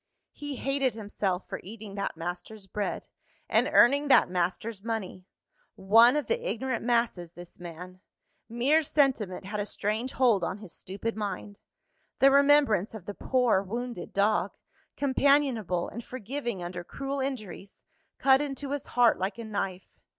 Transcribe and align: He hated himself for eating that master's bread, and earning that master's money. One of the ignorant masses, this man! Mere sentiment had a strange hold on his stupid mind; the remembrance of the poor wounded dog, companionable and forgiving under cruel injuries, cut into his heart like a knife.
He 0.31 0.55
hated 0.55 0.95
himself 0.95 1.47
for 1.47 1.61
eating 1.63 1.93
that 1.93 2.17
master's 2.17 2.65
bread, 2.65 3.05
and 3.47 3.69
earning 3.71 4.07
that 4.07 4.31
master's 4.31 4.83
money. 4.83 5.27
One 5.75 6.15
of 6.15 6.25
the 6.25 6.49
ignorant 6.49 6.83
masses, 6.83 7.33
this 7.33 7.59
man! 7.59 8.01
Mere 8.49 8.81
sentiment 8.81 9.45
had 9.45 9.59
a 9.59 9.65
strange 9.67 10.13
hold 10.13 10.43
on 10.43 10.57
his 10.57 10.73
stupid 10.73 11.15
mind; 11.15 11.59
the 12.17 12.31
remembrance 12.31 12.95
of 12.95 13.05
the 13.05 13.13
poor 13.13 13.61
wounded 13.61 14.11
dog, 14.11 14.53
companionable 14.97 15.87
and 15.89 16.03
forgiving 16.03 16.63
under 16.63 16.83
cruel 16.83 17.19
injuries, 17.19 17.83
cut 18.17 18.41
into 18.41 18.71
his 18.71 18.87
heart 18.97 19.19
like 19.19 19.37
a 19.37 19.43
knife. 19.45 19.99